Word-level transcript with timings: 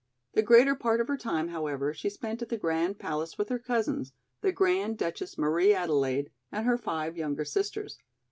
The 0.33 0.41
greater 0.41 0.73
part 0.73 0.99
of 0.99 1.07
her 1.09 1.15
time, 1.15 1.49
however, 1.49 1.93
she 1.93 2.09
spent 2.09 2.41
at 2.41 2.49
the 2.49 2.57
Grand 2.57 2.97
Palace 2.97 3.37
with 3.37 3.49
her 3.49 3.59
cousins, 3.59 4.13
the 4.41 4.51
Grand 4.51 4.97
Duchess 4.97 5.37
Marie 5.37 5.75
Adelaide 5.75 6.31
and 6.51 6.65
her 6.65 6.79
five 6.79 7.15
younger 7.17 7.45
sisters. 7.45 7.99